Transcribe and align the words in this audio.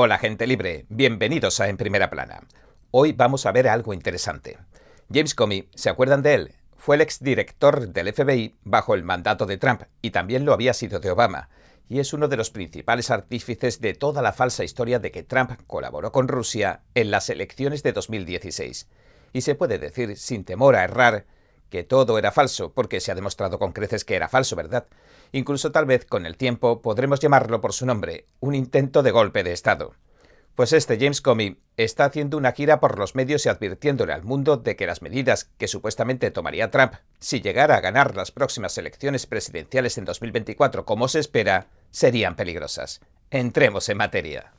Hola 0.00 0.18
gente 0.18 0.46
libre, 0.46 0.86
bienvenidos 0.88 1.58
a 1.58 1.68
En 1.68 1.76
Primera 1.76 2.08
Plana. 2.08 2.44
Hoy 2.92 3.10
vamos 3.10 3.46
a 3.46 3.50
ver 3.50 3.66
algo 3.66 3.92
interesante. 3.92 4.56
James 5.12 5.34
Comey, 5.34 5.68
¿se 5.74 5.90
acuerdan 5.90 6.22
de 6.22 6.34
él? 6.34 6.52
Fue 6.76 6.94
el 6.94 7.02
exdirector 7.02 7.88
del 7.88 8.12
FBI 8.12 8.54
bajo 8.62 8.94
el 8.94 9.02
mandato 9.02 9.44
de 9.44 9.56
Trump 9.56 9.82
y 10.00 10.12
también 10.12 10.44
lo 10.44 10.52
había 10.52 10.72
sido 10.72 11.00
de 11.00 11.10
Obama, 11.10 11.48
y 11.88 11.98
es 11.98 12.12
uno 12.12 12.28
de 12.28 12.36
los 12.36 12.50
principales 12.50 13.10
artífices 13.10 13.80
de 13.80 13.92
toda 13.92 14.22
la 14.22 14.32
falsa 14.32 14.62
historia 14.62 15.00
de 15.00 15.10
que 15.10 15.24
Trump 15.24 15.50
colaboró 15.66 16.12
con 16.12 16.28
Rusia 16.28 16.82
en 16.94 17.10
las 17.10 17.28
elecciones 17.28 17.82
de 17.82 17.92
2016. 17.92 18.88
Y 19.32 19.40
se 19.40 19.56
puede 19.56 19.80
decir, 19.80 20.16
sin 20.16 20.44
temor 20.44 20.76
a 20.76 20.84
errar, 20.84 21.26
que 21.70 21.84
todo 21.84 22.18
era 22.18 22.32
falso, 22.32 22.72
porque 22.72 23.00
se 23.00 23.12
ha 23.12 23.14
demostrado 23.14 23.58
con 23.58 23.72
creces 23.72 24.04
que 24.04 24.16
era 24.16 24.28
falso, 24.28 24.56
¿verdad? 24.56 24.86
Incluso 25.32 25.72
tal 25.72 25.86
vez 25.86 26.04
con 26.04 26.26
el 26.26 26.36
tiempo 26.36 26.80
podremos 26.82 27.20
llamarlo 27.20 27.60
por 27.60 27.72
su 27.72 27.86
nombre, 27.86 28.26
un 28.40 28.54
intento 28.54 29.02
de 29.02 29.10
golpe 29.10 29.44
de 29.44 29.52
Estado. 29.52 29.94
Pues 30.54 30.72
este 30.72 30.98
James 30.98 31.20
Comey 31.20 31.60
está 31.76 32.06
haciendo 32.06 32.36
una 32.36 32.50
gira 32.50 32.80
por 32.80 32.98
los 32.98 33.14
medios 33.14 33.46
y 33.46 33.48
advirtiéndole 33.48 34.12
al 34.12 34.24
mundo 34.24 34.56
de 34.56 34.74
que 34.74 34.88
las 34.88 35.02
medidas 35.02 35.50
que 35.56 35.68
supuestamente 35.68 36.32
tomaría 36.32 36.72
Trump 36.72 36.94
si 37.20 37.40
llegara 37.40 37.76
a 37.76 37.80
ganar 37.80 38.16
las 38.16 38.32
próximas 38.32 38.76
elecciones 38.76 39.26
presidenciales 39.26 39.98
en 39.98 40.04
2024 40.04 40.84
como 40.84 41.06
se 41.06 41.20
espera, 41.20 41.68
serían 41.92 42.34
peligrosas. 42.34 43.00
Entremos 43.30 43.88
en 43.88 43.98
materia. 43.98 44.57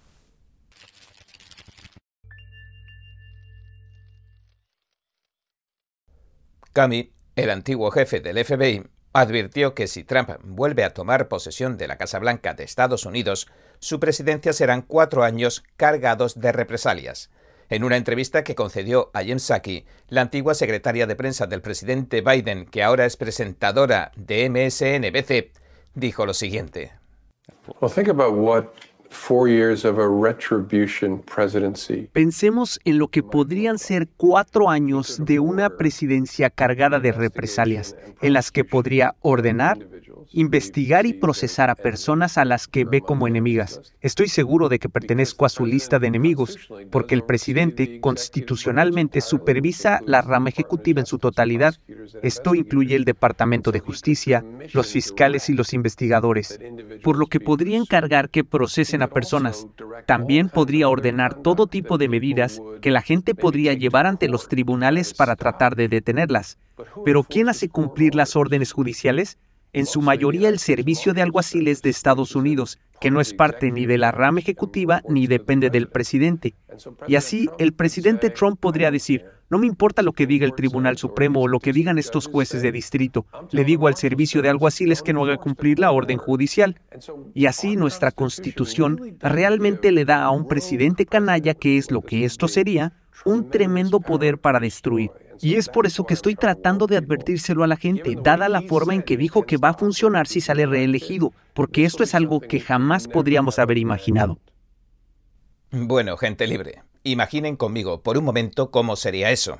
Comey, 6.73 7.11
el 7.35 7.49
antiguo 7.49 7.91
jefe 7.91 8.19
del 8.19 8.43
FBI, 8.43 8.83
advirtió 9.13 9.73
que 9.73 9.87
si 9.87 10.03
Trump 10.03 10.29
vuelve 10.43 10.83
a 10.83 10.93
tomar 10.93 11.27
posesión 11.27 11.77
de 11.77 11.87
la 11.87 11.97
Casa 11.97 12.19
Blanca 12.19 12.53
de 12.53 12.63
Estados 12.63 13.05
Unidos, 13.05 13.47
su 13.79 13.99
presidencia 13.99 14.53
serán 14.53 14.81
cuatro 14.81 15.23
años 15.23 15.63
cargados 15.77 16.39
de 16.39 16.51
represalias. 16.51 17.29
En 17.69 17.83
una 17.83 17.97
entrevista 17.97 18.43
que 18.43 18.55
concedió 18.55 19.11
a 19.13 19.23
Jen 19.23 19.39
Psaki, 19.39 19.85
la 20.07 20.21
antigua 20.21 20.55
secretaria 20.55 21.05
de 21.05 21.15
prensa 21.15 21.45
del 21.45 21.61
presidente 21.61 22.21
Biden, 22.21 22.65
que 22.65 22.83
ahora 22.83 23.05
es 23.05 23.15
presentadora 23.15 24.11
de 24.15 24.49
MSNBC, 24.49 25.51
dijo 25.93 26.25
lo 26.25 26.33
siguiente. 26.33 26.93
Pensemos 32.13 32.79
en 32.85 32.97
lo 32.97 33.07
que 33.07 33.23
podrían 33.23 33.79
ser 33.79 34.07
cuatro 34.17 34.69
años 34.69 35.21
de 35.23 35.39
una 35.39 35.69
presidencia 35.77 36.49
cargada 36.49 36.99
de 36.99 37.11
represalias, 37.11 37.95
en 38.21 38.33
las 38.33 38.51
que 38.51 38.63
podría 38.63 39.15
ordenar, 39.21 39.79
investigar 40.31 41.05
y 41.05 41.13
procesar 41.13 41.69
a 41.69 41.75
personas 41.75 42.37
a 42.37 42.45
las 42.45 42.67
que 42.67 42.85
ve 42.85 43.01
como 43.01 43.27
enemigas. 43.27 43.81
Estoy 44.01 44.27
seguro 44.27 44.69
de 44.69 44.79
que 44.79 44.89
pertenezco 44.89 45.45
a 45.45 45.49
su 45.49 45.65
lista 45.65 45.99
de 45.99 46.07
enemigos, 46.07 46.57
porque 46.91 47.15
el 47.15 47.23
presidente 47.23 47.99
constitucionalmente 47.99 49.21
supervisa 49.21 50.01
la 50.05 50.21
rama 50.21 50.49
ejecutiva 50.49 50.99
en 50.99 51.05
su 51.05 51.17
totalidad. 51.17 51.75
Esto 52.21 52.53
incluye 52.55 52.95
el 52.95 53.05
Departamento 53.05 53.71
de 53.71 53.79
Justicia, 53.79 54.45
los 54.73 54.91
fiscales 54.91 55.49
y 55.49 55.53
los 55.53 55.73
investigadores, 55.73 56.59
por 57.03 57.17
lo 57.17 57.27
que 57.27 57.39
podría 57.39 57.77
encargar 57.77 58.29
que 58.29 58.43
procesen 58.43 58.98
a 59.01 59.07
personas. 59.07 59.67
También 60.05 60.49
podría 60.49 60.89
ordenar 60.89 61.41
todo 61.41 61.67
tipo 61.67 61.97
de 61.97 62.09
medidas 62.09 62.61
que 62.81 62.91
la 62.91 63.01
gente 63.01 63.35
podría 63.35 63.73
llevar 63.73 64.05
ante 64.05 64.27
los 64.27 64.47
tribunales 64.47 65.13
para 65.13 65.35
tratar 65.35 65.75
de 65.75 65.87
detenerlas. 65.87 66.57
Pero 67.05 67.23
¿quién 67.23 67.49
hace 67.49 67.69
cumplir 67.69 68.15
las 68.15 68.35
órdenes 68.35 68.71
judiciales? 68.71 69.37
en 69.73 69.85
su 69.85 70.01
mayoría 70.01 70.49
el 70.49 70.59
Servicio 70.59 71.13
de 71.13 71.21
Alguaciles 71.21 71.81
de 71.81 71.89
Estados 71.89 72.35
Unidos, 72.35 72.79
que 72.99 73.11
no 73.11 73.21
es 73.21 73.33
parte 73.33 73.71
ni 73.71 73.85
de 73.85 73.97
la 73.97 74.11
rama 74.11 74.39
ejecutiva 74.39 75.01
ni 75.07 75.27
depende 75.27 75.69
del 75.69 75.87
presidente. 75.87 76.55
Y 77.07 77.15
así 77.15 77.49
el 77.57 77.73
presidente 77.73 78.29
Trump 78.29 78.59
podría 78.59 78.91
decir, 78.91 79.25
no 79.49 79.57
me 79.57 79.67
importa 79.67 80.03
lo 80.03 80.13
que 80.13 80.27
diga 80.27 80.45
el 80.45 80.53
Tribunal 80.53 80.97
Supremo 80.97 81.41
o 81.41 81.47
lo 81.47 81.59
que 81.59 81.73
digan 81.73 81.97
estos 81.97 82.27
jueces 82.27 82.61
de 82.61 82.71
distrito, 82.71 83.25
le 83.51 83.63
digo 83.63 83.87
al 83.87 83.95
Servicio 83.95 84.41
de 84.41 84.49
Alguaciles 84.49 85.01
que 85.01 85.11
no 85.11 85.23
haga 85.23 85.37
cumplir 85.37 85.79
la 85.79 85.91
orden 85.91 86.17
judicial. 86.17 86.79
Y 87.33 87.47
así 87.47 87.75
nuestra 87.75 88.11
Constitución 88.11 89.17
realmente 89.19 89.91
le 89.91 90.05
da 90.05 90.23
a 90.23 90.31
un 90.31 90.47
presidente 90.47 91.05
canalla, 91.05 91.55
que 91.55 91.77
es 91.77 91.89
lo 91.89 92.01
que 92.01 92.25
esto 92.25 92.47
sería, 92.47 92.93
un 93.25 93.49
tremendo 93.49 93.99
poder 93.99 94.37
para 94.37 94.59
destruir. 94.59 95.09
Y 95.41 95.55
es 95.55 95.69
por 95.69 95.85
eso 95.85 96.05
que 96.05 96.13
estoy 96.13 96.35
tratando 96.35 96.85
de 96.87 96.97
advertírselo 96.97 97.63
a 97.63 97.67
la 97.67 97.77
gente, 97.77 98.15
dada 98.21 98.49
la 98.49 98.61
forma 98.61 98.93
en 98.93 99.03
que 99.03 99.17
dijo 99.17 99.43
que 99.43 99.57
va 99.57 99.69
a 99.69 99.73
funcionar 99.73 100.27
si 100.27 100.41
sale 100.41 100.65
reelegido, 100.65 101.33
porque 101.53 101.85
esto 101.85 102.03
es 102.03 102.13
algo 102.13 102.41
que 102.41 102.59
jamás 102.59 103.07
podríamos 103.07 103.57
haber 103.59 103.77
imaginado. 103.77 104.39
Bueno, 105.71 106.17
gente 106.17 106.47
libre, 106.47 106.83
imaginen 107.03 107.55
conmigo 107.55 108.01
por 108.01 108.17
un 108.17 108.25
momento 108.25 108.71
cómo 108.71 108.95
sería 108.95 109.31
eso. 109.31 109.59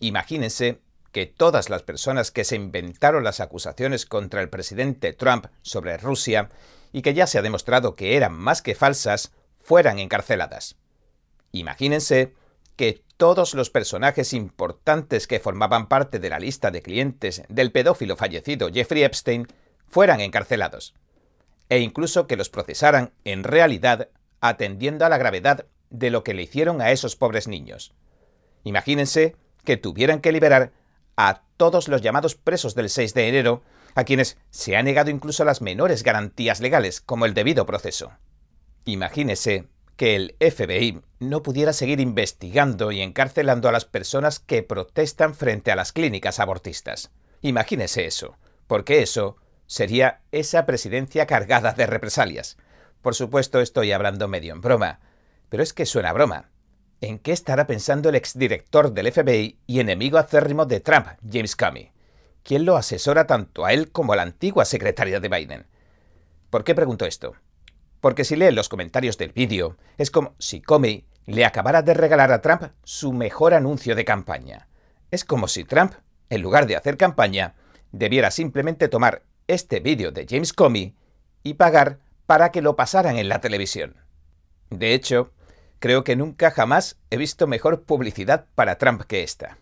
Imagínense 0.00 0.80
que 1.12 1.26
todas 1.26 1.70
las 1.70 1.82
personas 1.82 2.32
que 2.32 2.42
se 2.44 2.56
inventaron 2.56 3.22
las 3.22 3.38
acusaciones 3.38 4.06
contra 4.06 4.42
el 4.42 4.48
presidente 4.48 5.12
Trump 5.12 5.46
sobre 5.62 5.96
Rusia 5.96 6.48
y 6.92 7.02
que 7.02 7.14
ya 7.14 7.28
se 7.28 7.38
ha 7.38 7.42
demostrado 7.42 7.94
que 7.94 8.16
eran 8.16 8.32
más 8.32 8.62
que 8.62 8.74
falsas, 8.74 9.32
fueran 9.56 10.00
encarceladas. 10.00 10.76
Imagínense 11.52 12.34
que 12.74 13.03
todos 13.16 13.54
los 13.54 13.70
personajes 13.70 14.32
importantes 14.32 15.26
que 15.26 15.40
formaban 15.40 15.88
parte 15.88 16.18
de 16.18 16.30
la 16.30 16.38
lista 16.38 16.70
de 16.70 16.82
clientes 16.82 17.42
del 17.48 17.72
pedófilo 17.72 18.16
fallecido 18.16 18.70
Jeffrey 18.72 19.04
Epstein 19.04 19.46
fueran 19.86 20.20
encarcelados, 20.20 20.94
e 21.68 21.78
incluso 21.78 22.26
que 22.26 22.36
los 22.36 22.50
procesaran 22.50 23.12
en 23.24 23.44
realidad 23.44 24.08
atendiendo 24.40 25.06
a 25.06 25.08
la 25.08 25.18
gravedad 25.18 25.66
de 25.90 26.10
lo 26.10 26.24
que 26.24 26.34
le 26.34 26.42
hicieron 26.42 26.80
a 26.80 26.90
esos 26.90 27.16
pobres 27.16 27.46
niños. 27.48 27.94
Imagínense 28.64 29.36
que 29.64 29.76
tuvieran 29.76 30.20
que 30.20 30.32
liberar 30.32 30.72
a 31.16 31.42
todos 31.56 31.88
los 31.88 32.02
llamados 32.02 32.34
presos 32.34 32.74
del 32.74 32.90
6 32.90 33.14
de 33.14 33.28
enero, 33.28 33.62
a 33.94 34.04
quienes 34.04 34.38
se 34.50 34.76
ha 34.76 34.82
negado 34.82 35.10
incluso 35.10 35.44
las 35.44 35.62
menores 35.62 36.02
garantías 36.02 36.60
legales, 36.60 37.00
como 37.00 37.26
el 37.26 37.34
debido 37.34 37.64
proceso. 37.64 38.12
Imagínese 38.84 39.68
que 39.96 40.16
el 40.16 40.36
FBI 40.40 41.00
no 41.20 41.42
pudiera 41.42 41.72
seguir 41.72 42.00
investigando 42.00 42.92
y 42.92 43.00
encarcelando 43.00 43.68
a 43.68 43.72
las 43.72 43.84
personas 43.84 44.40
que 44.40 44.62
protestan 44.62 45.34
frente 45.34 45.70
a 45.70 45.76
las 45.76 45.92
clínicas 45.92 46.40
abortistas. 46.40 47.10
Imagínese 47.40 48.06
eso, 48.06 48.36
porque 48.66 49.02
eso 49.02 49.36
sería 49.66 50.20
esa 50.32 50.66
presidencia 50.66 51.26
cargada 51.26 51.72
de 51.72 51.86
represalias. 51.86 52.56
Por 53.02 53.14
supuesto 53.14 53.60
estoy 53.60 53.92
hablando 53.92 54.28
medio 54.28 54.52
en 54.54 54.60
broma, 54.60 55.00
pero 55.48 55.62
es 55.62 55.72
que 55.72 55.86
suena 55.86 56.12
broma. 56.12 56.50
¿En 57.00 57.18
qué 57.18 57.32
estará 57.32 57.66
pensando 57.66 58.08
el 58.08 58.14
exdirector 58.14 58.92
del 58.92 59.12
FBI 59.12 59.58
y 59.66 59.80
enemigo 59.80 60.16
acérrimo 60.18 60.64
de 60.64 60.80
Trump, 60.80 61.08
James 61.30 61.54
Comey? 61.54 61.92
¿Quién 62.42 62.64
lo 62.64 62.76
asesora 62.76 63.26
tanto 63.26 63.64
a 63.64 63.72
él 63.72 63.90
como 63.90 64.12
a 64.12 64.16
la 64.16 64.22
antigua 64.22 64.64
secretaria 64.64 65.20
de 65.20 65.28
Biden? 65.28 65.66
¿Por 66.50 66.64
qué 66.64 66.74
pregunto 66.74 67.04
esto? 67.04 67.34
Porque 68.04 68.24
si 68.24 68.36
leen 68.36 68.54
los 68.54 68.68
comentarios 68.68 69.16
del 69.16 69.32
vídeo, 69.32 69.78
es 69.96 70.10
como 70.10 70.34
si 70.38 70.60
Comey 70.60 71.06
le 71.24 71.46
acabara 71.46 71.80
de 71.80 71.94
regalar 71.94 72.32
a 72.32 72.42
Trump 72.42 72.64
su 72.82 73.14
mejor 73.14 73.54
anuncio 73.54 73.94
de 73.94 74.04
campaña. 74.04 74.68
Es 75.10 75.24
como 75.24 75.48
si 75.48 75.64
Trump, 75.64 75.94
en 76.28 76.42
lugar 76.42 76.66
de 76.66 76.76
hacer 76.76 76.98
campaña, 76.98 77.54
debiera 77.92 78.30
simplemente 78.30 78.88
tomar 78.88 79.22
este 79.46 79.80
vídeo 79.80 80.12
de 80.12 80.26
James 80.28 80.52
Comey 80.52 80.94
y 81.42 81.54
pagar 81.54 81.98
para 82.26 82.52
que 82.52 82.60
lo 82.60 82.76
pasaran 82.76 83.16
en 83.16 83.30
la 83.30 83.40
televisión. 83.40 83.96
De 84.68 84.92
hecho, 84.92 85.32
creo 85.78 86.04
que 86.04 86.14
nunca 86.14 86.50
jamás 86.50 86.98
he 87.08 87.16
visto 87.16 87.46
mejor 87.46 87.84
publicidad 87.84 88.44
para 88.54 88.76
Trump 88.76 89.04
que 89.04 89.22
esta. 89.22 89.56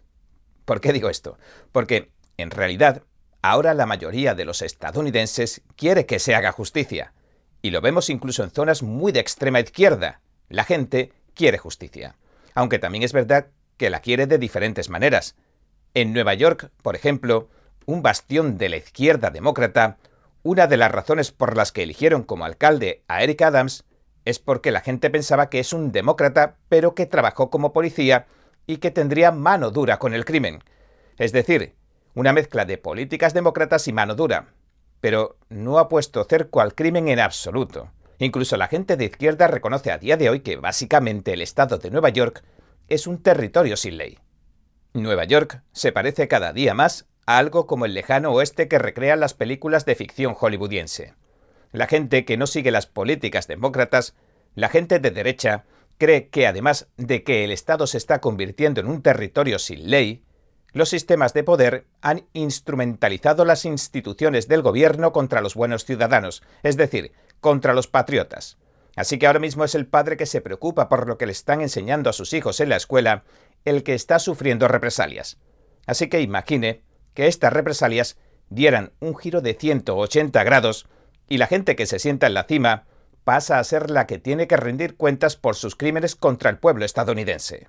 ¿Por 0.65 0.81
qué 0.81 0.93
digo 0.93 1.11
esto? 1.11 1.39
Porque, 1.71 2.11
en 2.39 2.51
realidad, 2.51 3.05
ahora 3.41 3.73
la 3.73 3.87
mayoría 3.87 4.35
de 4.35 4.47
los 4.47 4.63
estadounidenses 4.63 5.63
quiere 5.77 6.07
que 6.07 6.19
se 6.19 6.35
haga 6.35 6.51
justicia, 6.51 7.13
y 7.63 7.71
lo 7.71 7.81
vemos 7.81 8.11
incluso 8.11 8.43
en 8.43 8.51
zonas 8.51 8.83
muy 8.83 9.13
de 9.13 9.21
extrema 9.21 9.61
izquierda. 9.61 10.21
La 10.49 10.65
gente 10.65 11.13
quiere 11.35 11.59
justicia. 11.59 12.17
Aunque 12.55 12.81
también 12.81 13.05
es 13.05 13.13
verdad 13.13 13.47
que 13.77 13.89
la 13.89 14.01
quiere 14.01 14.27
de 14.27 14.39
diferentes 14.39 14.91
maneras. 14.91 15.37
En 15.95 16.13
Nueva 16.13 16.35
York, 16.35 16.71
por 16.83 16.97
ejemplo, 16.97 17.49
un 17.87 18.03
bastión 18.03 18.59
de 18.59 18.69
la 18.69 18.77
izquierda 18.77 19.31
demócrata, 19.31 19.97
una 20.43 20.67
de 20.67 20.77
las 20.77 20.91
razones 20.91 21.31
por 21.31 21.57
las 21.57 21.71
que 21.71 21.85
eligieron 21.85 22.25
como 22.25 22.45
alcalde 22.45 23.05
a 23.07 23.23
Eric 23.23 23.43
Adams 23.43 23.85
es 24.25 24.39
porque 24.39 24.71
la 24.71 24.81
gente 24.81 25.09
pensaba 25.09 25.49
que 25.49 25.61
es 25.61 25.73
un 25.73 25.93
demócrata, 25.93 26.57
pero 26.69 26.95
que 26.95 27.07
trabajó 27.07 27.51
como 27.51 27.73
policía 27.73 28.27
y 28.67 28.79
que 28.79 28.91
tendría 28.91 29.31
mano 29.31 29.71
dura 29.71 29.99
con 29.99 30.15
el 30.15 30.25
crimen. 30.25 30.63
Es 31.19 31.33
decir, 31.33 31.75
una 32.15 32.33
mezcla 32.33 32.65
de 32.65 32.79
políticas 32.79 33.35
demócratas 33.35 33.87
y 33.89 33.93
mano 33.93 34.15
dura 34.15 34.49
pero 35.03 35.37
no 35.49 35.81
ha 35.81 35.89
puesto 35.89 36.25
cerco 36.25 36.61
al 36.61 36.77
crimen 36.77 37.09
en 37.09 37.19
absoluto. 37.19 37.91
Incluso 38.19 38.57
la 38.57 38.69
gente 38.69 38.97
de 38.97 39.07
izquierda 39.07 39.49
reconoce 39.49 39.91
a 39.91 39.99
día 39.99 40.17
de 40.17 40.31
hoy 40.31 40.41
que 40.41 40.57
básicamente 40.57 41.33
el 41.33 41.43
estado 41.43 41.79
de 41.79 41.91
Nueva 41.91 42.11
York 42.11 42.45
es 42.87 43.09
un 43.09 43.21
territorio 43.21 43.77
sin 43.77 43.99
ley. 43.99 44.21
Nueva 44.95 45.25
York 45.25 45.61
se 45.73 45.91
parece 45.91 46.29
cada 46.29 46.53
día 46.53 46.73
más 46.73 47.09
a 47.27 47.39
algo 47.39 47.67
como 47.67 47.85
el 47.85 47.95
lejano 47.95 48.31
oeste 48.31 48.69
que 48.69 48.79
recrean 48.79 49.19
las 49.19 49.35
películas 49.35 49.85
de 49.87 49.97
ficción 49.97 50.35
hollywoodiense. 50.35 51.15
La 51.73 51.89
gente 51.89 52.25
que 52.25 52.37
no 52.37 52.47
sigue 52.47 52.71
las 52.71 52.87
políticas 52.87 53.49
demócratas 53.49 54.15
La 54.55 54.69
gente 54.69 55.01
de 55.01 55.11
derecha 55.11 55.65
cree 55.99 56.29
que 56.29 56.47
además 56.47 56.87
de 56.97 57.25
que 57.25 57.43
el 57.43 57.51
Estado 57.51 57.89
se 57.89 57.99
está 57.99 58.21
convirtiendo 58.21 58.81
en 58.81 58.87
un 58.87 59.03
territorio 59.03 59.59
sin 59.59 59.91
ley, 59.91 60.23
los 60.73 60.89
sistemas 60.89 61.35
de 61.35 61.45
poder 61.45 61.87
han 62.01 62.27
instrumentalizado 62.33 63.45
las 63.45 63.65
instituciones 63.65 64.49
del 64.49 64.63
gobierno 64.63 65.13
contra 65.13 65.41
los 65.41 65.55
buenos 65.55 65.85
ciudadanos, 65.85 66.43
es 66.63 66.77
decir, 66.77 67.13
contra 67.41 67.75
los 67.75 67.89
patriotas. 67.89 68.59
Así 68.97 69.19
que 69.19 69.27
ahora 69.27 69.39
mismo 69.39 69.65
es 69.65 69.75
el 69.75 69.87
padre 69.87 70.17
que 70.17 70.27
se 70.27 70.41
preocupa 70.41 70.89
por 70.89 71.07
lo 71.07 71.19
que 71.19 71.27
le 71.27 71.33
están 71.33 71.61
enseñando 71.61 72.11
a 72.11 72.13
sus 72.13 72.33
hijos 72.33 72.61
en 72.61 72.69
la 72.69 72.77
escuela 72.77 73.25
el 73.65 73.83
que 73.83 73.95
está 73.95 74.19
sufriendo 74.19 74.69
represalias. 74.69 75.39
Así 75.87 76.09
que 76.09 76.21
imagine 76.21 76.83
que 77.15 77.27
estas 77.27 77.53
represalias 77.53 78.17
dieran 78.51 78.93
un 79.01 79.17
giro 79.17 79.41
de 79.41 79.55
180 79.55 80.45
grados 80.45 80.87
y 81.29 81.39
la 81.39 81.47
gente 81.47 81.77
que 81.77 81.87
se 81.87 81.99
sienta 81.99 82.27
en 82.27 82.35
la 82.35 82.45
cima 82.45 82.85
pasa 83.25 83.59
a 83.59 83.65
ser 83.65 83.91
la 83.91 84.07
que 84.07 84.19
tiene 84.19 84.47
que 84.47 84.57
rendir 84.57 84.97
cuentas 84.97 85.37
por 85.37 85.57
sus 85.57 85.77
crímenes 85.77 86.17
contra 86.17 86.51
el 86.51 86.59
pueblo 86.59 86.85
estadounidense. 86.85 87.69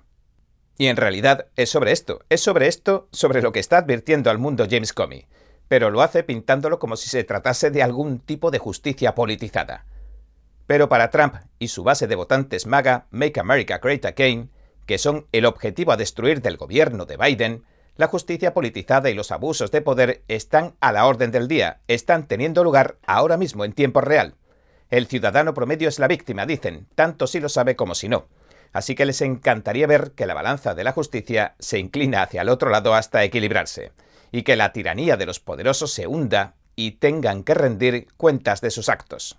Y 0.76 0.88
en 0.88 0.96
realidad 0.96 1.46
es 1.56 1.70
sobre 1.70 1.92
esto, 1.92 2.20
es 2.28 2.40
sobre 2.40 2.66
esto 2.66 3.08
sobre 3.12 3.42
lo 3.42 3.52
que 3.52 3.60
está 3.60 3.78
advirtiendo 3.78 4.30
al 4.30 4.38
mundo 4.38 4.66
James 4.68 4.92
Comey, 4.92 5.26
pero 5.68 5.90
lo 5.90 6.02
hace 6.02 6.24
pintándolo 6.24 6.78
como 6.78 6.96
si 6.96 7.08
se 7.08 7.24
tratase 7.24 7.70
de 7.70 7.82
algún 7.82 8.18
tipo 8.18 8.50
de 8.50 8.58
justicia 8.58 9.14
politizada. 9.14 9.86
Pero 10.66 10.88
para 10.88 11.10
Trump 11.10 11.36
y 11.58 11.68
su 11.68 11.84
base 11.84 12.06
de 12.06 12.16
votantes 12.16 12.66
MAGA, 12.66 13.06
Make 13.10 13.38
America 13.38 13.78
Great 13.78 14.04
Again, 14.04 14.50
que 14.86 14.98
son 14.98 15.26
el 15.32 15.46
objetivo 15.46 15.92
a 15.92 15.96
destruir 15.96 16.42
del 16.42 16.56
gobierno 16.56 17.06
de 17.06 17.16
Biden, 17.16 17.64
la 17.96 18.08
justicia 18.08 18.54
politizada 18.54 19.08
y 19.10 19.14
los 19.14 19.30
abusos 19.30 19.70
de 19.70 19.80
poder 19.80 20.22
están 20.26 20.74
a 20.80 20.90
la 20.90 21.06
orden 21.06 21.30
del 21.30 21.46
día, 21.46 21.80
están 21.86 22.26
teniendo 22.26 22.64
lugar 22.64 22.98
ahora 23.06 23.36
mismo 23.36 23.64
en 23.64 23.72
tiempo 23.72 24.00
real. 24.00 24.34
El 24.90 25.06
ciudadano 25.06 25.54
promedio 25.54 25.88
es 25.88 25.98
la 25.98 26.08
víctima, 26.08 26.44
dicen, 26.44 26.88
tanto 26.94 27.26
si 27.26 27.40
lo 27.40 27.48
sabe 27.48 27.76
como 27.76 27.94
si 27.94 28.08
no. 28.08 28.26
Así 28.72 28.94
que 28.94 29.06
les 29.06 29.20
encantaría 29.20 29.86
ver 29.86 30.12
que 30.12 30.26
la 30.26 30.34
balanza 30.34 30.74
de 30.74 30.84
la 30.84 30.92
justicia 30.92 31.54
se 31.58 31.78
inclina 31.78 32.22
hacia 32.22 32.42
el 32.42 32.48
otro 32.48 32.70
lado 32.70 32.94
hasta 32.94 33.22
equilibrarse, 33.22 33.92
y 34.32 34.42
que 34.42 34.56
la 34.56 34.72
tiranía 34.72 35.16
de 35.16 35.26
los 35.26 35.40
poderosos 35.40 35.92
se 35.92 36.06
hunda 36.06 36.54
y 36.76 36.92
tengan 36.92 37.44
que 37.44 37.54
rendir 37.54 38.08
cuentas 38.16 38.60
de 38.60 38.70
sus 38.70 38.88
actos. 38.88 39.38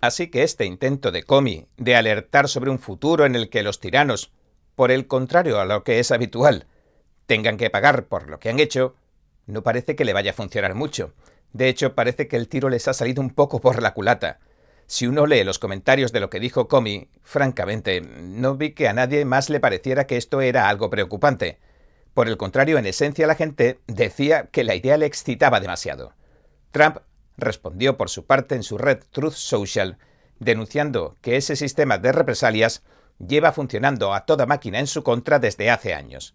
Así 0.00 0.28
que 0.28 0.42
este 0.42 0.64
intento 0.64 1.10
de 1.10 1.22
Comey 1.22 1.66
de 1.76 1.96
alertar 1.96 2.48
sobre 2.48 2.70
un 2.70 2.78
futuro 2.78 3.26
en 3.26 3.34
el 3.34 3.50
que 3.50 3.62
los 3.62 3.80
tiranos, 3.80 4.32
por 4.74 4.90
el 4.90 5.06
contrario 5.06 5.60
a 5.60 5.66
lo 5.66 5.84
que 5.84 5.98
es 5.98 6.10
habitual, 6.10 6.66
tengan 7.26 7.56
que 7.56 7.70
pagar 7.70 8.06
por 8.06 8.28
lo 8.28 8.40
que 8.40 8.48
han 8.48 8.60
hecho, 8.60 8.94
no 9.46 9.62
parece 9.62 9.96
que 9.96 10.04
le 10.04 10.12
vaya 10.12 10.30
a 10.30 10.34
funcionar 10.34 10.74
mucho. 10.74 11.12
De 11.52 11.68
hecho, 11.68 11.94
parece 11.94 12.28
que 12.28 12.36
el 12.36 12.48
tiro 12.48 12.68
les 12.68 12.88
ha 12.88 12.94
salido 12.94 13.20
un 13.20 13.30
poco 13.30 13.60
por 13.60 13.82
la 13.82 13.92
culata. 13.92 14.38
Si 14.90 15.06
uno 15.06 15.24
lee 15.26 15.44
los 15.44 15.60
comentarios 15.60 16.10
de 16.10 16.18
lo 16.18 16.30
que 16.30 16.40
dijo 16.40 16.66
Comey, 16.66 17.08
francamente, 17.22 18.00
no 18.00 18.56
vi 18.56 18.72
que 18.72 18.88
a 18.88 18.92
nadie 18.92 19.24
más 19.24 19.48
le 19.48 19.60
pareciera 19.60 20.08
que 20.08 20.16
esto 20.16 20.40
era 20.40 20.68
algo 20.68 20.90
preocupante. 20.90 21.60
Por 22.12 22.26
el 22.26 22.36
contrario, 22.36 22.76
en 22.76 22.86
esencia 22.86 23.28
la 23.28 23.36
gente 23.36 23.78
decía 23.86 24.48
que 24.50 24.64
la 24.64 24.74
idea 24.74 24.96
le 24.96 25.06
excitaba 25.06 25.60
demasiado. 25.60 26.14
Trump 26.72 26.96
respondió 27.36 27.96
por 27.96 28.10
su 28.10 28.26
parte 28.26 28.56
en 28.56 28.64
su 28.64 28.78
red 28.78 28.98
Truth 29.12 29.34
Social, 29.34 29.98
denunciando 30.40 31.16
que 31.20 31.36
ese 31.36 31.54
sistema 31.54 31.98
de 31.98 32.10
represalias 32.10 32.82
lleva 33.24 33.52
funcionando 33.52 34.12
a 34.12 34.26
toda 34.26 34.46
máquina 34.46 34.80
en 34.80 34.88
su 34.88 35.04
contra 35.04 35.38
desde 35.38 35.70
hace 35.70 35.94
años 35.94 36.34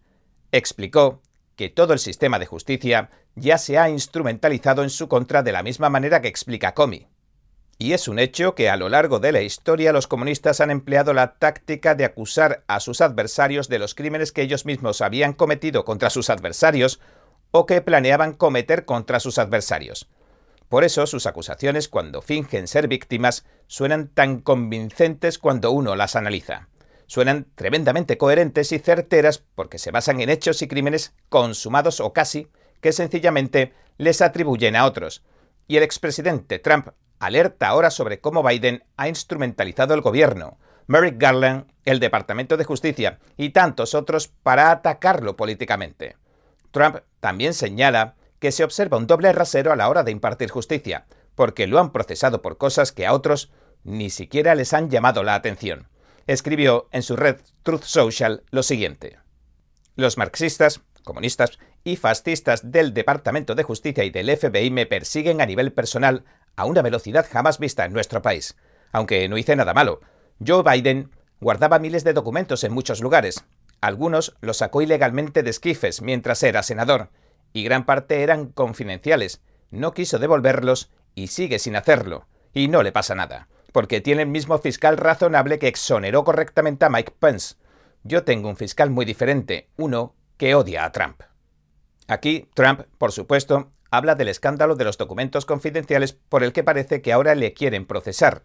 explicó 0.57 1.21
que 1.55 1.69
todo 1.69 1.93
el 1.93 1.99
sistema 1.99 2.39
de 2.39 2.45
justicia 2.45 3.09
ya 3.35 3.57
se 3.57 3.77
ha 3.77 3.89
instrumentalizado 3.89 4.83
en 4.83 4.89
su 4.89 5.07
contra 5.07 5.43
de 5.43 5.51
la 5.51 5.63
misma 5.63 5.89
manera 5.89 6.21
que 6.21 6.27
explica 6.27 6.73
Comey. 6.73 7.07
Y 7.77 7.93
es 7.93 8.07
un 8.07 8.19
hecho 8.19 8.55
que 8.55 8.69
a 8.69 8.77
lo 8.77 8.87
largo 8.87 9.19
de 9.19 9.31
la 9.31 9.41
historia 9.41 9.91
los 9.91 10.07
comunistas 10.07 10.61
han 10.61 10.71
empleado 10.71 11.13
la 11.13 11.33
táctica 11.35 11.93
de 11.93 12.05
acusar 12.05 12.63
a 12.67 12.79
sus 12.79 13.01
adversarios 13.01 13.67
de 13.67 13.79
los 13.79 13.95
crímenes 13.95 14.31
que 14.31 14.41
ellos 14.41 14.65
mismos 14.65 15.01
habían 15.01 15.33
cometido 15.33 15.83
contra 15.83 16.09
sus 16.09 16.29
adversarios 16.29 17.01
o 17.51 17.65
que 17.65 17.81
planeaban 17.81 18.33
cometer 18.33 18.85
contra 18.85 19.19
sus 19.19 19.37
adversarios. 19.37 20.07
Por 20.69 20.83
eso 20.83 21.05
sus 21.05 21.25
acusaciones 21.25 21.89
cuando 21.89 22.21
fingen 22.21 22.67
ser 22.67 22.87
víctimas 22.87 23.45
suenan 23.67 24.07
tan 24.07 24.39
convincentes 24.39 25.37
cuando 25.37 25.71
uno 25.71 25.95
las 25.95 26.15
analiza 26.15 26.69
suenan 27.07 27.47
tremendamente 27.55 28.17
coherentes 28.17 28.71
y 28.71 28.79
certeras 28.79 29.43
porque 29.55 29.77
se 29.77 29.91
basan 29.91 30.21
en 30.21 30.29
hechos 30.29 30.61
y 30.61 30.67
crímenes 30.67 31.13
consumados 31.29 31.99
o 31.99 32.13
casi 32.13 32.47
que 32.81 32.91
sencillamente 32.91 33.73
les 33.97 34.21
atribuyen 34.21 34.75
a 34.75 34.85
otros. 34.85 35.23
Y 35.67 35.77
el 35.77 35.83
expresidente 35.83 36.59
Trump 36.59 36.89
alerta 37.19 37.67
ahora 37.67 37.91
sobre 37.91 38.19
cómo 38.19 38.43
Biden 38.43 38.83
ha 38.97 39.07
instrumentalizado 39.07 39.93
el 39.93 40.01
gobierno, 40.01 40.57
Merrick 40.87 41.17
Garland, 41.17 41.65
el 41.85 41.99
Departamento 41.99 42.57
de 42.57 42.63
Justicia 42.65 43.19
y 43.37 43.49
tantos 43.49 43.93
otros 43.93 44.27
para 44.27 44.71
atacarlo 44.71 45.35
políticamente. 45.35 46.17
Trump 46.71 46.97
también 47.19 47.53
señala 47.53 48.15
que 48.39 48.51
se 48.51 48.63
observa 48.63 48.97
un 48.97 49.07
doble 49.07 49.31
rasero 49.33 49.71
a 49.71 49.75
la 49.75 49.89
hora 49.89 50.03
de 50.03 50.11
impartir 50.11 50.49
justicia, 50.49 51.05
porque 51.35 51.67
lo 51.67 51.79
han 51.79 51.91
procesado 51.91 52.41
por 52.41 52.57
cosas 52.57 52.91
que 52.91 53.05
a 53.05 53.13
otros 53.13 53.51
ni 53.83 54.09
siquiera 54.09 54.55
les 54.55 54.73
han 54.73 54.89
llamado 54.89 55.23
la 55.23 55.35
atención 55.35 55.87
escribió 56.27 56.87
en 56.91 57.03
su 57.03 57.15
red 57.15 57.37
Truth 57.63 57.83
Social 57.83 58.43
lo 58.49 58.63
siguiente. 58.63 59.19
Los 59.95 60.17
marxistas, 60.17 60.81
comunistas 61.03 61.59
y 61.85 61.95
fascistas 61.95 62.71
del 62.71 62.93
Departamento 62.93 63.55
de 63.55 63.63
Justicia 63.63 64.03
y 64.03 64.09
del 64.09 64.35
FBI 64.35 64.71
me 64.71 64.85
persiguen 64.85 65.39
a 65.39 65.45
nivel 65.45 65.71
personal 65.71 66.25
a 66.57 66.65
una 66.65 66.81
velocidad 66.81 67.25
jamás 67.31 67.59
vista 67.59 67.85
en 67.85 67.93
nuestro 67.93 68.21
país. 68.21 68.57
Aunque 68.91 69.29
no 69.29 69.37
hice 69.37 69.55
nada 69.55 69.73
malo. 69.73 70.01
Joe 70.45 70.63
Biden 70.63 71.11
guardaba 71.39 71.79
miles 71.79 72.03
de 72.03 72.11
documentos 72.11 72.65
en 72.65 72.73
muchos 72.73 72.99
lugares. 72.99 73.45
Algunos 73.79 74.35
los 74.41 74.57
sacó 74.57 74.81
ilegalmente 74.81 75.43
de 75.43 75.49
esquifes 75.51 76.01
mientras 76.01 76.43
era 76.43 76.63
senador, 76.63 77.09
y 77.53 77.63
gran 77.63 77.85
parte 77.85 78.23
eran 78.23 78.47
confidenciales. 78.47 79.41
No 79.71 79.93
quiso 79.93 80.19
devolverlos 80.19 80.91
y 81.13 81.27
sigue 81.27 81.59
sin 81.59 81.77
hacerlo. 81.77 82.27
Y 82.53 82.67
no 82.67 82.83
le 82.83 82.91
pasa 82.91 83.15
nada 83.15 83.47
porque 83.75 83.99
tiene 83.99 84.21
el 84.21 84.29
mismo 84.29 84.57
fiscal 84.57 84.95
razonable 84.95 85.59
que 85.59 85.67
exoneró 85.67 86.23
correctamente 86.23 86.85
a 86.85 86.89
Mike 86.89 87.11
Pence. 87.19 87.55
Yo 88.05 88.23
tengo 88.23 88.47
un 88.47 88.55
fiscal 88.55 88.89
muy 88.89 89.03
diferente, 89.03 89.67
uno 89.75 90.15
que 90.37 90.55
odia 90.55 90.85
a 90.85 90.93
Trump. 90.93 91.23
Aquí, 92.07 92.47
Trump, 92.53 92.81
por 92.97 93.11
supuesto, 93.11 93.71
habla 93.89 94.15
del 94.15 94.27
escándalo 94.27 94.75
de 94.75 94.83
los 94.83 94.97
documentos 94.97 95.45
confidenciales 95.45 96.13
por 96.13 96.43
el 96.43 96.53
que 96.53 96.63
parece 96.63 97.01
que 97.01 97.13
ahora 97.13 97.33
le 97.33 97.53
quieren 97.53 97.85
procesar. 97.85 98.43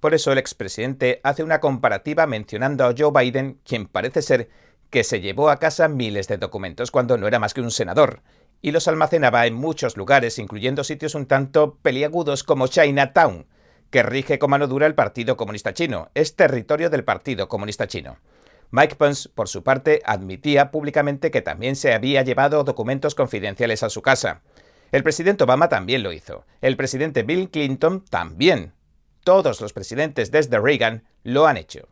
Por 0.00 0.14
eso 0.14 0.30
el 0.30 0.38
expresidente 0.38 1.20
hace 1.24 1.42
una 1.42 1.60
comparativa 1.60 2.26
mencionando 2.26 2.84
a 2.84 2.94
Joe 2.96 3.12
Biden, 3.12 3.60
quien 3.64 3.86
parece 3.86 4.22
ser 4.22 4.48
que 4.90 5.04
se 5.04 5.20
llevó 5.20 5.50
a 5.50 5.58
casa 5.58 5.88
miles 5.88 6.28
de 6.28 6.38
documentos 6.38 6.90
cuando 6.90 7.18
no 7.18 7.26
era 7.26 7.38
más 7.38 7.54
que 7.54 7.60
un 7.60 7.70
senador, 7.70 8.22
y 8.60 8.70
los 8.72 8.88
almacenaba 8.88 9.46
en 9.46 9.54
muchos 9.54 9.96
lugares, 9.96 10.38
incluyendo 10.38 10.84
sitios 10.84 11.14
un 11.14 11.26
tanto 11.26 11.76
peliagudos 11.82 12.44
como 12.44 12.68
Chinatown, 12.68 13.46
que 13.90 14.02
rige 14.02 14.38
con 14.38 14.50
mano 14.50 14.66
dura 14.66 14.86
el 14.86 14.94
Partido 14.94 15.36
Comunista 15.36 15.72
Chino. 15.72 16.10
Es 16.14 16.36
territorio 16.36 16.90
del 16.90 17.04
Partido 17.04 17.48
Comunista 17.48 17.86
Chino. 17.86 18.18
Mike 18.70 18.96
Pence, 18.96 19.28
por 19.28 19.48
su 19.48 19.62
parte, 19.62 20.02
admitía 20.04 20.70
públicamente 20.70 21.30
que 21.30 21.42
también 21.42 21.76
se 21.76 21.94
había 21.94 22.22
llevado 22.22 22.64
documentos 22.64 23.14
confidenciales 23.14 23.82
a 23.82 23.90
su 23.90 24.02
casa. 24.02 24.42
El 24.92 25.02
presidente 25.02 25.44
Obama 25.44 25.68
también 25.68 26.02
lo 26.02 26.12
hizo. 26.12 26.44
El 26.60 26.76
presidente 26.76 27.22
Bill 27.22 27.50
Clinton 27.50 28.04
también. 28.08 28.72
Todos 29.24 29.60
los 29.60 29.72
presidentes 29.72 30.30
desde 30.30 30.58
Reagan 30.58 31.04
lo 31.22 31.46
han 31.46 31.56
hecho. 31.56 31.88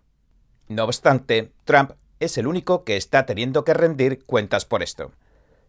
No 0.68 0.84
obstante, 0.84 1.52
Trump 1.64 1.92
es 2.20 2.38
el 2.38 2.46
único 2.46 2.84
que 2.84 2.96
está 2.96 3.26
teniendo 3.26 3.64
que 3.64 3.74
rendir 3.74 4.24
cuentas 4.24 4.64
por 4.64 4.82
esto. 4.82 5.12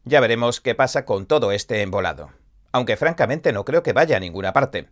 Ya 0.05 0.19
veremos 0.21 0.61
qué 0.61 0.75
pasa 0.75 1.05
con 1.05 1.25
todo 1.25 1.51
este 1.51 1.81
embolado. 1.81 2.31
Aunque 2.71 2.97
francamente 2.97 3.51
no 3.51 3.65
creo 3.65 3.83
que 3.83 3.93
vaya 3.93 4.17
a 4.17 4.21
ninguna 4.21 4.53
parte. 4.53 4.87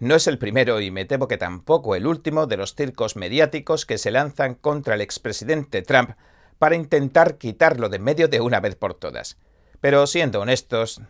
No 0.00 0.14
es 0.14 0.26
el 0.26 0.38
primero 0.38 0.80
y 0.80 0.90
me 0.90 1.04
temo 1.04 1.28
que 1.28 1.36
tampoco 1.36 1.94
el 1.94 2.06
último 2.06 2.46
de 2.46 2.56
los 2.56 2.74
circos 2.74 3.16
mediáticos 3.16 3.84
que 3.84 3.98
se 3.98 4.10
lanzan 4.10 4.54
contra 4.54 4.94
el 4.94 5.02
expresidente 5.02 5.82
Trump 5.82 6.12
para 6.58 6.74
intentar 6.74 7.36
quitarlo 7.36 7.90
de 7.90 7.98
medio 7.98 8.26
de 8.26 8.40
una 8.40 8.60
vez 8.60 8.76
por 8.76 8.94
todas. 8.94 9.36
Pero 9.82 10.06
siendo 10.06 10.40
honestos, 10.40 11.02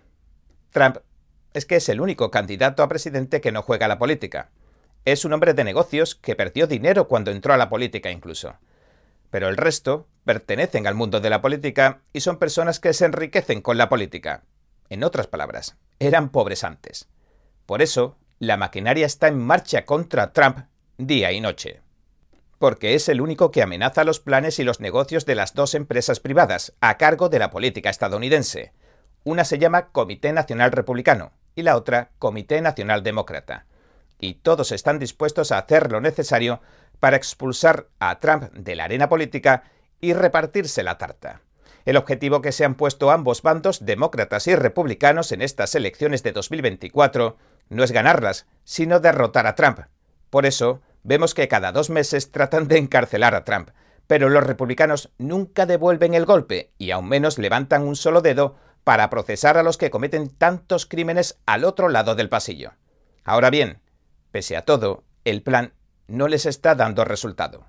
Trump 0.71 0.99
es 1.55 1.67
que 1.67 1.77
es 1.77 1.89
el 1.89 2.01
único 2.01 2.33
candidato 2.33 2.83
a 2.83 2.89
presidente 2.89 3.41
que 3.41 3.53
no 3.53 3.63
juega 3.63 3.87
a 3.87 3.89
la 3.89 3.99
política. 3.99 4.51
Es 5.05 5.25
un 5.25 5.33
hombre 5.33 5.55
de 5.55 5.63
negocios 5.63 6.17
que 6.17 6.35
perdió 6.35 6.67
dinero 6.67 7.07
cuando 7.07 7.31
entró 7.31 7.55
a 7.55 7.57
la 7.57 7.69
política 7.69 8.11
incluso. 8.11 8.57
Pero 9.31 9.49
el 9.49 9.57
resto 9.57 10.09
pertenecen 10.25 10.89
al 10.89 10.97
mundo 10.97 11.21
de 11.21 11.31
la 11.31 11.41
política 11.41 12.01
y 12.13 12.23
son 12.23 12.39
personas 12.39 12.81
que 12.81 12.93
se 12.93 13.05
enriquecen 13.05 13.63
con 13.63 13.79
la 13.79 13.89
política. 13.89 14.43
En 14.89 15.05
otras 15.05 15.29
palabras, 15.29 15.77
eran 16.01 16.31
pobres 16.31 16.65
antes. 16.65 17.09
Por 17.67 17.83
eso, 17.83 18.17
la 18.41 18.57
maquinaria 18.57 19.05
está 19.05 19.29
en 19.29 19.39
marcha 19.39 19.85
contra 19.85 20.33
Trump 20.33 20.61
día 20.97 21.31
y 21.31 21.43
noche. 21.43 21.83
Porque 22.59 22.95
es 22.95 23.11
el 23.11 23.21
único 23.21 23.51
que 23.51 23.63
amenaza 23.63 24.03
los 24.03 24.19
planes 24.19 24.59
y 24.59 24.65
los 24.65 24.81
negocios 24.81 25.27
de 25.27 25.35
las 25.35 25.53
dos 25.53 25.75
empresas 25.75 26.21
privadas 26.21 26.73
a 26.81 26.97
cargo 26.97 27.29
de 27.29 27.39
la 27.39 27.51
política 27.51 27.91
estadounidense. 27.91 28.73
Una 29.25 29.45
se 29.45 29.59
llama 29.59 29.91
Comité 29.91 30.33
Nacional 30.33 30.73
Republicano 30.73 31.33
y 31.55 31.63
la 31.63 31.77
otra 31.77 32.13
Comité 32.19 32.63
Nacional 32.63 33.03
Demócrata. 33.03 33.67
Y 34.19 34.35
todos 34.35 34.73
están 34.73 34.99
dispuestos 34.99 35.53
a 35.53 35.59
hacer 35.59 35.93
lo 35.93 36.01
necesario 36.01 36.63
para 36.99 37.19
expulsar 37.19 37.89
a 37.99 38.21
Trump 38.21 38.45
de 38.55 38.75
la 38.75 38.85
arena 38.85 39.11
política 39.11 39.65
y 40.01 40.15
repartirse 40.15 40.83
la 40.83 40.97
tarta. 40.97 41.43
El 41.85 41.99
objetivo 41.99 42.41
que 42.41 42.53
se 42.53 42.65
han 42.65 42.75
puesto 42.75 43.11
ambos 43.11 43.43
bandos, 43.43 43.85
demócratas 43.85 44.47
y 44.47 44.55
republicanos, 44.55 45.31
en 45.33 45.43
estas 45.43 45.75
elecciones 45.75 46.23
de 46.23 46.33
2024 46.33 47.37
no 47.71 47.83
es 47.83 47.93
ganarlas, 47.93 48.47
sino 48.65 49.01
derrotar 49.01 49.47
a 49.47 49.55
Trump. 49.55 49.81
Por 50.29 50.45
eso, 50.45 50.83
vemos 51.03 51.33
que 51.33 51.49
cada 51.49 51.73
dos 51.73 51.89
meses 51.89 52.31
tratan 52.31 52.69
de 52.69 52.77
encarcelar 52.77 53.35
a 53.35 53.45
Trump, 53.45 53.71
pero 54.07 54.29
los 54.29 54.45
republicanos 54.45 55.11
nunca 55.19 55.65
devuelven 55.67 56.15
el 56.15 56.27
golpe 56.27 56.73
y 56.77 56.91
aún 56.91 57.09
menos 57.09 57.39
levantan 57.39 57.83
un 57.87 57.97
solo 57.97 58.21
dedo 58.21 58.57
para 58.85 59.09
procesar 59.09 59.57
a 59.57 59.63
los 59.63 59.79
que 59.79 59.91
cometen 59.91 60.29
tantos 60.29 60.85
crímenes 60.85 61.39
al 61.47 61.65
otro 61.65 61.89
lado 61.89 62.15
del 62.15 62.29
pasillo. 62.29 62.73
Ahora 63.25 63.51
bien, 63.51 63.81
pese 64.33 64.57
a 64.57 64.65
todo, 64.65 65.05
el 65.25 65.43
plan 65.43 65.73
no 66.09 66.29
les 66.29 66.47
está 66.47 66.75
dando 66.75 67.05
resultado. 67.05 67.67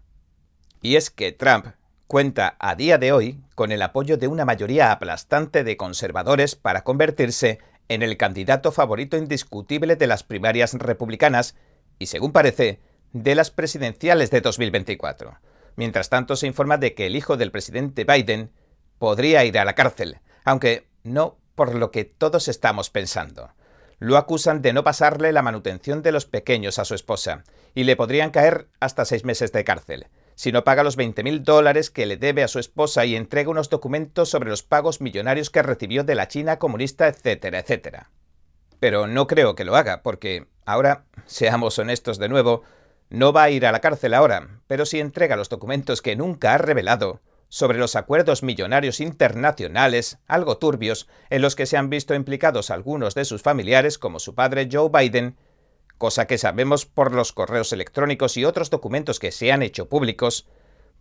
Y 0.82 0.96
es 0.96 1.12
que 1.12 1.32
Trump 1.32 1.68
cuenta 2.08 2.56
a 2.60 2.76
día 2.76 2.98
de 2.98 3.12
hoy 3.12 3.40
con 3.56 3.72
el 3.72 3.82
apoyo 3.82 4.18
de 4.18 4.28
una 4.28 4.44
mayoría 4.44 4.92
aplastante 4.92 5.64
de 5.64 5.78
conservadores 5.78 6.56
para 6.56 6.84
convertirse 6.84 7.60
en 7.94 8.04
el 8.04 8.16
candidato 8.16 8.72
favorito 8.72 9.18
indiscutible 9.18 9.98
de 9.98 10.08
las 10.08 10.24
primarias 10.24 10.74
republicanas 10.76 11.56
y, 12.00 12.06
según 12.06 12.32
parece, 12.32 12.80
de 13.12 13.36
las 13.36 13.52
presidenciales 13.52 14.32
de 14.32 14.40
2024. 14.40 15.38
Mientras 15.76 16.08
tanto, 16.10 16.38
se 16.38 16.48
informa 16.48 16.78
de 16.78 16.94
que 16.94 17.08
el 17.08 17.18
hijo 17.18 17.36
del 17.36 17.52
presidente 17.52 18.06
Biden 18.06 18.54
podría 18.98 19.44
ir 19.44 19.60
a 19.60 19.66
la 19.66 19.76
cárcel, 19.76 20.20
aunque 20.46 20.88
no 21.04 21.38
por 21.54 21.76
lo 21.76 21.92
que 21.92 22.06
todos 22.06 22.48
estamos 22.48 22.90
pensando. 22.90 23.52
Lo 24.00 24.16
acusan 24.16 24.62
de 24.62 24.72
no 24.72 24.86
pasarle 24.86 25.34
la 25.34 25.42
manutención 25.42 26.02
de 26.02 26.14
los 26.14 26.26
pequeños 26.26 26.80
a 26.80 26.86
su 26.86 26.96
esposa, 26.96 27.44
y 27.76 27.84
le 27.84 27.98
podrían 27.98 28.32
caer 28.32 28.70
hasta 28.80 29.04
seis 29.04 29.26
meses 29.26 29.52
de 29.52 29.66
cárcel, 29.66 30.08
si 30.42 30.52
no 30.52 30.64
paga 30.64 30.82
los 30.82 30.98
20.000 30.98 31.44
dólares 31.44 31.92
que 31.92 32.08
le 32.08 32.18
debe 32.18 32.42
a 32.42 32.48
su 32.48 32.58
esposa 32.58 33.06
y 33.06 33.16
entrega 33.16 33.52
unos 33.52 33.70
documentos 33.70 34.30
sobre 34.30 34.50
los 34.50 34.64
pagos 34.64 35.00
millonarios 35.00 35.52
que 35.52 35.62
recibió 35.62 36.04
de 36.04 36.16
la 36.16 36.28
China 36.28 36.58
comunista, 36.58 37.08
etcétera, 37.08 37.60
etcétera. 37.60 38.10
Pero 38.80 39.06
no 39.06 39.28
creo 39.28 39.54
que 39.54 39.66
lo 39.66 39.76
haga, 39.76 40.02
porque 40.02 40.48
ahora, 40.66 41.06
seamos 41.28 41.78
honestos 41.78 42.18
de 42.18 42.28
nuevo, 42.28 42.64
no 43.12 43.34
va 43.34 43.44
a 43.44 43.50
ir 43.52 43.68
a 43.68 43.72
la 43.72 43.82
cárcel 43.82 44.16
ahora, 44.16 44.48
pero 44.66 44.88
si 44.88 45.00
entrega 45.00 45.36
los 45.36 45.48
documentos 45.48 46.02
que 46.02 46.16
nunca 46.16 46.56
ha 46.56 46.58
revelado 46.58 47.22
sobre 47.48 47.78
los 47.78 47.96
acuerdos 47.96 48.42
millonarios 48.42 49.00
internacionales, 49.00 50.18
algo 50.26 50.58
turbios, 50.58 51.08
en 51.30 51.44
los 51.44 51.56
que 51.56 51.68
se 51.68 51.78
han 51.78 51.92
visto 51.92 52.16
implicados 52.16 52.72
algunos 52.72 53.14
de 53.14 53.26
sus 53.26 53.44
familiares, 53.44 54.00
como 54.00 54.18
su 54.18 54.34
padre 54.34 54.68
Joe 54.72 54.90
Biden, 54.92 55.38
cosa 56.02 56.26
que 56.26 56.40
sabemos 56.40 56.88
por 56.88 57.14
los 57.14 57.32
correos 57.32 57.72
electrónicos 57.74 58.36
y 58.36 58.44
otros 58.44 58.72
documentos 58.72 59.20
que 59.20 59.32
se 59.32 59.52
han 59.52 59.62
hecho 59.62 59.88
públicos, 59.88 60.48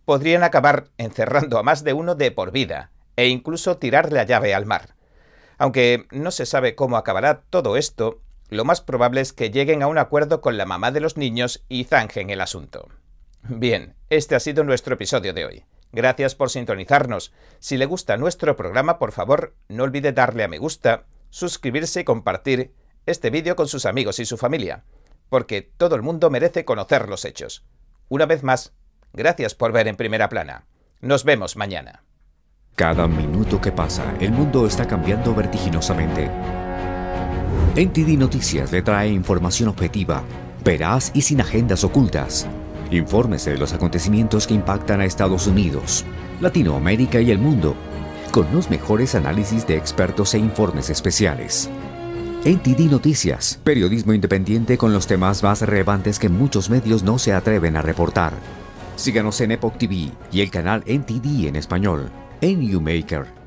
podrían 0.05 0.43
acabar 0.43 0.89
encerrando 0.99 1.57
a 1.57 1.63
más 1.63 1.83
de 1.83 1.93
uno 1.93 2.13
de 2.13 2.29
por 2.29 2.51
vida, 2.51 2.91
e 3.15 3.25
incluso 3.25 3.77
tirar 3.77 4.13
la 4.13 4.25
llave 4.25 4.53
al 4.53 4.67
mar. 4.67 4.93
Aunque 5.57 6.05
no 6.11 6.29
se 6.29 6.45
sabe 6.45 6.75
cómo 6.75 6.97
acabará 6.97 7.41
todo 7.49 7.77
esto, 7.77 8.21
lo 8.49 8.63
más 8.63 8.81
probable 8.81 9.21
es 9.21 9.33
que 9.33 9.49
lleguen 9.49 9.81
a 9.81 9.87
un 9.87 9.97
acuerdo 9.97 10.39
con 10.39 10.55
la 10.55 10.67
mamá 10.67 10.91
de 10.91 10.99
los 10.99 11.17
niños 11.17 11.65
y 11.67 11.85
zanjen 11.85 12.29
el 12.29 12.39
asunto. 12.39 12.87
Bien, 13.41 13.95
este 14.11 14.35
ha 14.35 14.39
sido 14.39 14.63
nuestro 14.63 14.93
episodio 14.93 15.33
de 15.33 15.45
hoy. 15.45 15.65
Gracias 15.91 16.35
por 16.35 16.51
sintonizarnos. 16.51 17.33
Si 17.57 17.75
le 17.75 17.87
gusta 17.87 18.17
nuestro 18.17 18.55
programa, 18.55 18.99
por 18.99 19.13
favor, 19.13 19.55
no 19.67 19.83
olvide 19.83 20.11
darle 20.11 20.43
a 20.43 20.47
me 20.47 20.59
gusta, 20.59 21.05
suscribirse 21.31 22.01
y 22.01 22.03
compartir 22.03 22.71
este 23.05 23.29
vídeo 23.29 23.55
con 23.55 23.67
sus 23.67 23.85
amigos 23.85 24.19
y 24.19 24.25
su 24.25 24.37
familia, 24.37 24.83
porque 25.29 25.61
todo 25.61 25.95
el 25.95 26.01
mundo 26.01 26.29
merece 26.29 26.65
conocer 26.65 27.09
los 27.09 27.25
hechos. 27.25 27.63
Una 28.09 28.25
vez 28.25 28.43
más, 28.43 28.73
gracias 29.13 29.55
por 29.55 29.71
ver 29.71 29.87
en 29.87 29.95
primera 29.95 30.29
plana. 30.29 30.65
Nos 30.99 31.23
vemos 31.23 31.55
mañana. 31.55 32.03
Cada 32.75 33.07
minuto 33.07 33.59
que 33.59 33.71
pasa, 33.71 34.15
el 34.19 34.31
mundo 34.31 34.65
está 34.65 34.87
cambiando 34.87 35.33
vertiginosamente. 35.33 36.29
NTD 37.75 38.17
Noticias 38.17 38.71
le 38.71 38.81
trae 38.81 39.09
información 39.09 39.69
objetiva, 39.69 40.23
veraz 40.63 41.11
y 41.13 41.21
sin 41.21 41.41
agendas 41.41 41.83
ocultas. 41.83 42.47
Infórmese 42.91 43.51
de 43.51 43.57
los 43.57 43.73
acontecimientos 43.73 44.47
que 44.47 44.53
impactan 44.53 45.01
a 45.01 45.05
Estados 45.05 45.47
Unidos, 45.47 46.05
Latinoamérica 46.41 47.21
y 47.21 47.31
el 47.31 47.39
mundo, 47.39 47.75
con 48.31 48.53
los 48.53 48.69
mejores 48.69 49.15
análisis 49.15 49.65
de 49.65 49.77
expertos 49.77 50.33
e 50.33 50.39
informes 50.39 50.89
especiales. 50.89 51.69
NTD 52.43 52.89
Noticias, 52.89 53.59
periodismo 53.63 54.13
independiente 54.13 54.75
con 54.75 54.93
los 54.93 55.05
temas 55.05 55.43
más 55.43 55.61
relevantes 55.61 56.17
que 56.17 56.27
muchos 56.27 56.71
medios 56.71 57.03
no 57.03 57.19
se 57.19 57.33
atreven 57.33 57.77
a 57.77 57.83
reportar. 57.83 58.33
Síganos 58.95 59.39
en 59.41 59.51
Epoch 59.51 59.77
TV 59.77 60.09
y 60.31 60.41
el 60.41 60.49
canal 60.49 60.83
NTD 60.87 61.45
en 61.45 61.55
español, 61.55 62.09
en 62.41 62.61
Newmaker 62.61 63.40